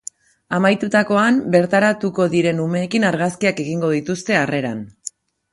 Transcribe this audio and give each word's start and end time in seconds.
Amaitutakoan, 0.57 1.37
bertaratuko 1.57 2.27
diren 2.37 2.63
umeekin 2.65 3.05
argazkiak 3.13 3.63
egingo 3.67 3.93
dituzte 3.99 4.39
harreran. 4.43 4.83